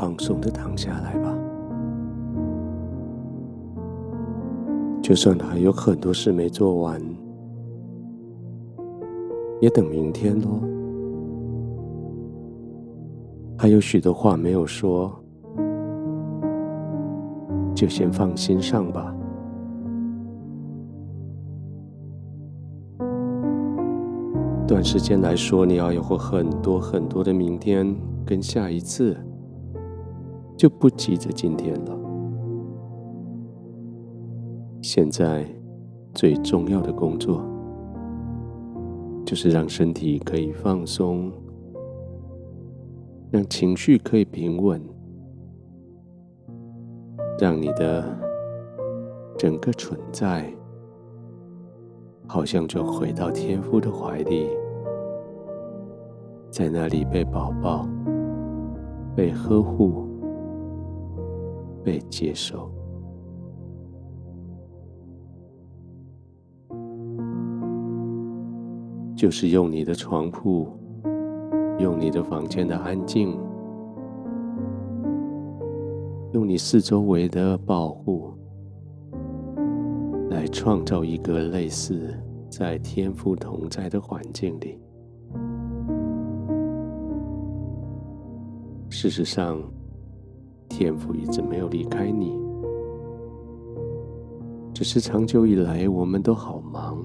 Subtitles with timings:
[0.00, 1.36] 放松的躺下来吧。
[5.02, 6.98] 就算还有很多事没做完，
[9.60, 10.62] 也等明天喽。
[13.58, 15.12] 还有许多话没有说，
[17.74, 19.14] 就先放心上吧。
[24.66, 29.14] 短时间来说，你要有过很多很多的明天跟下一次，
[30.60, 31.98] 就不急着今天了。
[34.82, 35.46] 现在
[36.12, 37.42] 最重要的工作，
[39.24, 41.32] 就是让身体可以放松，
[43.30, 44.78] 让情绪可以平稳，
[47.38, 48.04] 让你的
[49.38, 50.44] 整个存在，
[52.26, 54.46] 好像就回到天父的怀里。
[56.50, 57.88] 在那里被宝宝、
[59.16, 60.09] 被呵护、
[61.84, 62.70] 被接受，
[69.16, 70.68] 就是用你的床铺，
[71.78, 73.38] 用你的房间的安静，
[76.32, 78.32] 用你四周围的保护，
[80.30, 82.14] 来创造一个类似
[82.48, 84.78] 在天父同在的环境里。
[88.88, 89.62] 事实上，
[90.70, 92.40] 天父一直没有离开你，
[94.72, 97.04] 只是长久以来我们都好忙，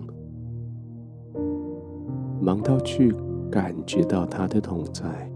[2.40, 3.14] 忙到去
[3.52, 5.30] 感觉到他的同在，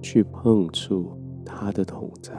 [0.00, 1.10] 去碰触
[1.44, 2.32] 他的同在。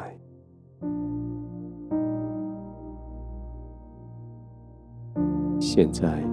[5.59, 6.23] 现在，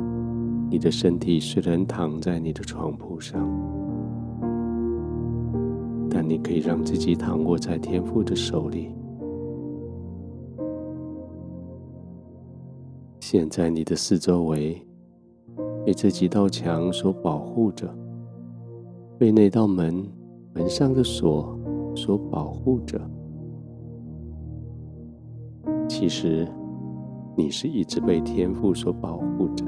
[0.70, 3.46] 你的身体虽然躺在你的床铺上。
[6.10, 8.90] 但你可以让自己躺卧在天父的手里。
[13.20, 14.80] 现在你的四周围
[15.84, 17.88] 被这几道墙所保护着，
[19.18, 20.06] 被那道门
[20.54, 21.58] 门上的锁
[21.94, 22.98] 所保护着。
[25.88, 26.48] 其实
[27.36, 29.64] 你是一直被天父所保护着。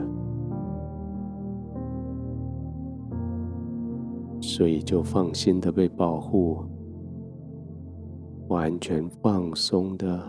[4.60, 6.58] 所以就放心的被保护，
[8.48, 10.20] 完全放松的，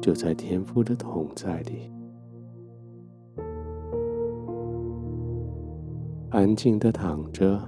[0.00, 1.92] 就在天父的同在里，
[6.30, 7.60] 安静的躺着，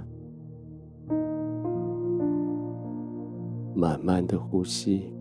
[3.74, 5.12] 慢慢的呼吸，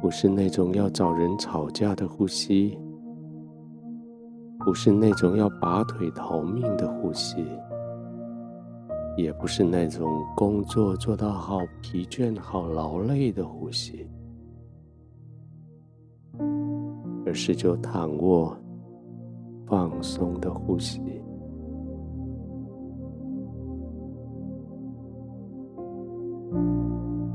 [0.00, 2.78] 不是那种要找人吵架的呼吸。
[4.64, 7.44] 不是那种要拔腿逃命的呼吸，
[9.16, 14.08] 也不是那种工作做到好疲倦、好劳累的呼吸，
[17.26, 18.56] 而是就躺卧、
[19.66, 21.00] 放松的呼吸。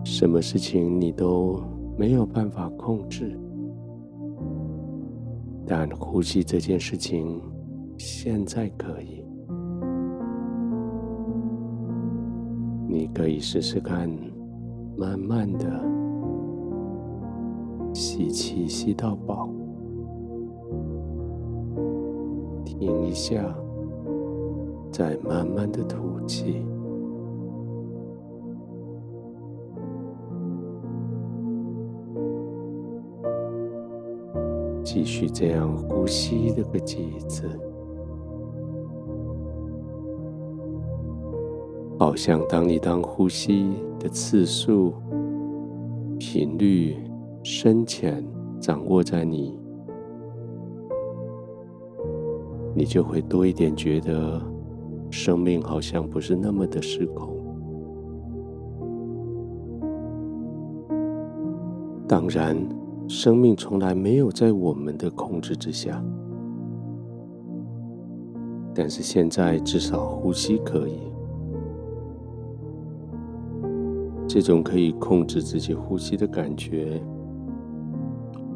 [0.04, 1.62] 什么事情你都
[1.98, 3.38] 没有办法控制。
[5.70, 7.42] 但呼吸这件事情，
[7.98, 9.22] 现在可以。
[12.88, 14.10] 你可以试试看，
[14.96, 15.68] 慢慢的
[17.94, 19.50] 吸气，吸到饱，
[22.64, 23.54] 停一下，
[24.90, 26.66] 再慢慢的吐气。
[34.98, 37.48] 继续这样呼吸这个几次，
[42.00, 44.96] 好像当你当呼吸的次数、
[46.18, 46.98] 频率、
[47.44, 48.26] 深浅
[48.60, 49.56] 掌握在你，
[52.74, 54.42] 你就会多一点觉得
[55.12, 57.38] 生命好像不是那么的失控。
[62.08, 62.58] 当然。
[63.08, 66.04] 生命从来没有在我们的控制之下，
[68.76, 71.00] 但是现在至少呼吸可以。
[74.28, 77.02] 这种可以控制自己呼吸的感觉，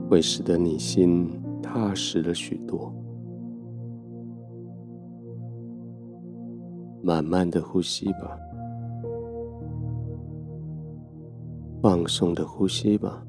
[0.10, 1.32] 会使得你心
[1.64, 2.94] 踏实了许多。
[7.02, 8.38] 慢慢的呼吸吧，
[11.82, 13.26] 放松的呼吸吧。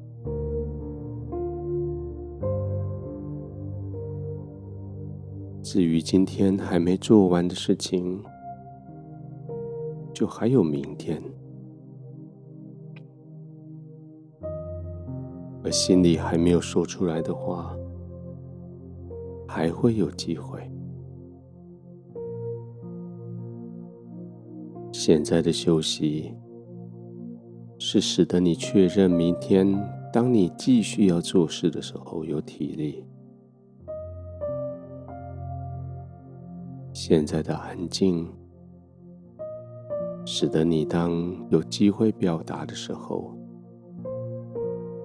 [5.73, 8.23] 至于今天还没做完的事情，
[10.13, 11.19] 就还有明天，
[15.63, 17.75] 而心里还没有说出来的话，
[19.47, 20.61] 还会有机会。
[24.91, 26.35] 现在的休息，
[27.79, 29.67] 是使得你确认明天，
[30.13, 33.03] 当你继续要做事的时候有体力。
[37.05, 38.25] 现在的安静，
[40.25, 41.11] 使得你当
[41.49, 43.37] 有机会表达的时候，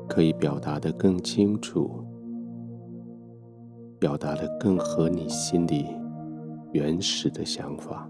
[0.08, 1.90] 可以表达的更清楚，
[3.98, 5.86] 表达的更合你心里
[6.70, 8.08] 原始的想法，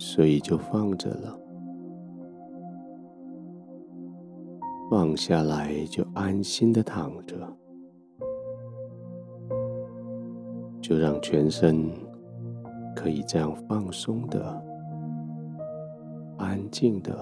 [0.00, 1.38] 所以就放着了，
[4.90, 7.36] 放下来就安心的躺着，
[10.88, 11.90] 就让全身。
[12.96, 14.60] 可以这样放松的、
[16.36, 17.16] 安静的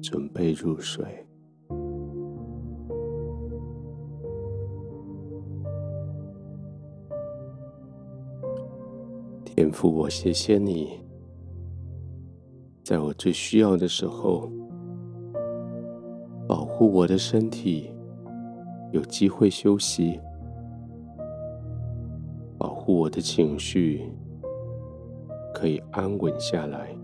[0.00, 1.04] 准备入睡。
[9.44, 10.98] 天父，我谢谢你，
[12.82, 14.50] 在我最需要的时候，
[16.48, 17.90] 保护我的身体，
[18.92, 20.18] 有机会休息。
[22.92, 24.12] 我的情绪
[25.54, 26.94] 可以安稳下来，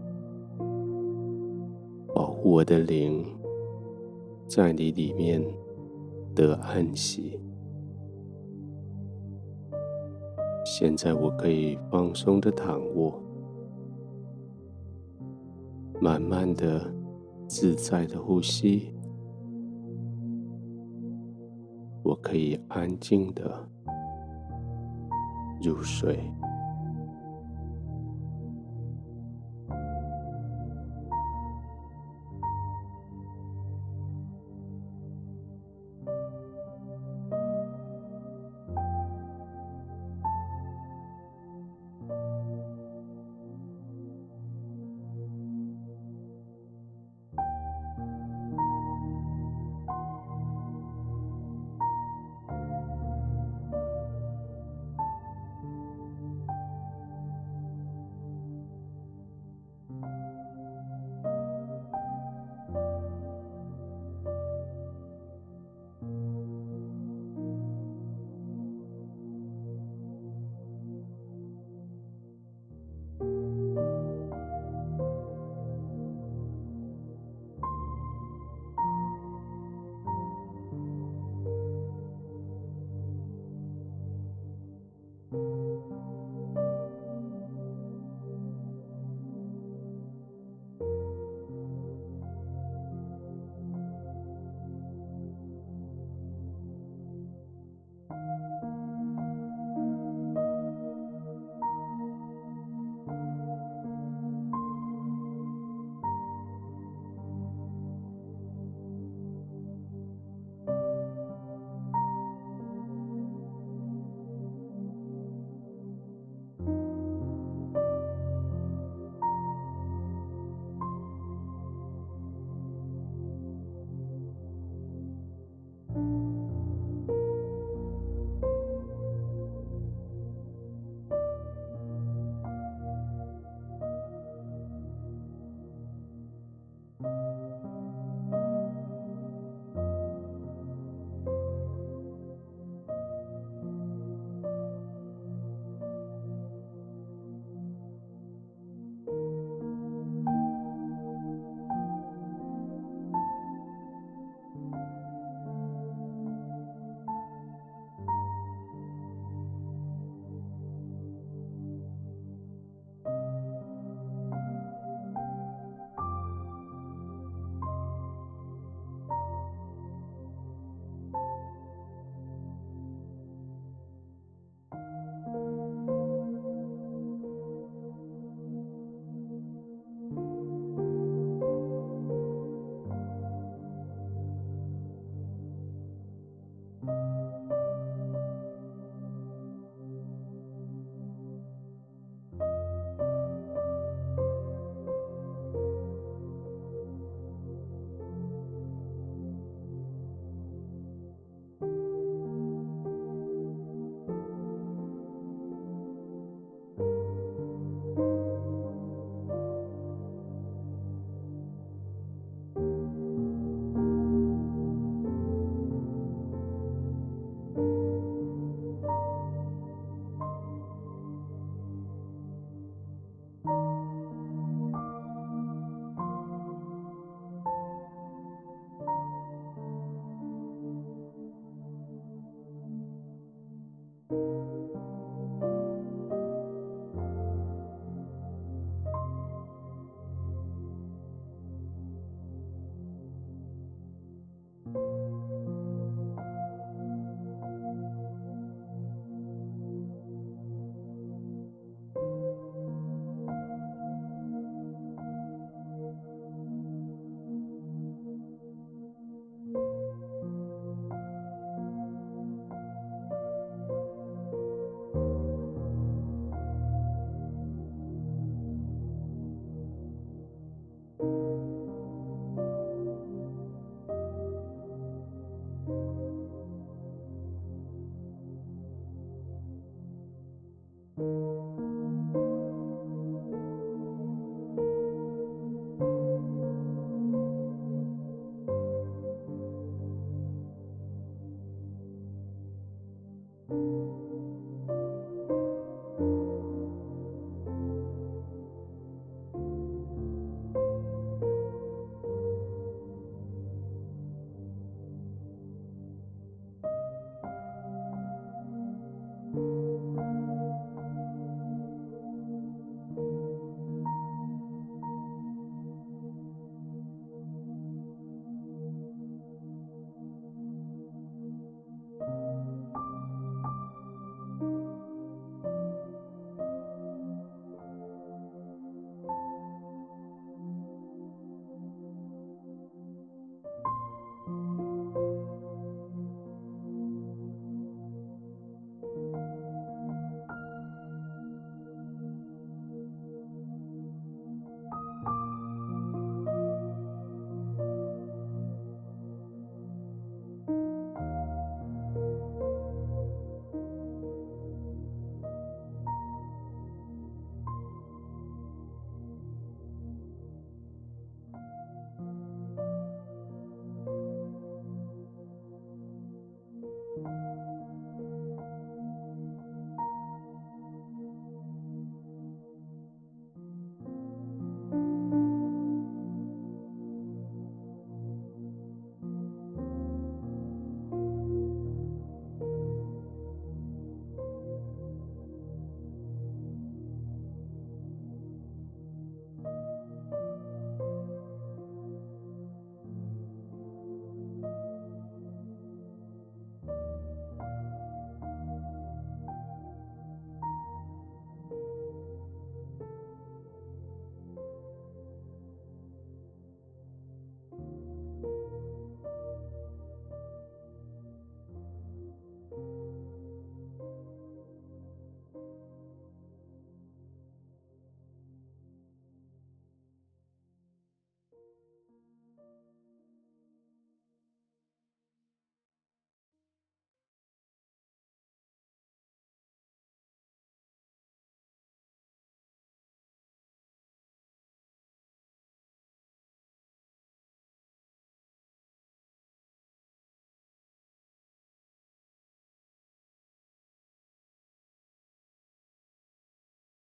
[2.13, 3.25] 保护我的灵
[4.49, 5.41] 在你里面
[6.35, 7.39] 得安息。
[10.65, 13.23] 现在我可以放松的躺卧，
[16.01, 16.93] 慢慢的、
[17.47, 18.93] 自在的呼吸。
[22.03, 23.69] 我可以安静的。
[25.67, 26.17] 入睡。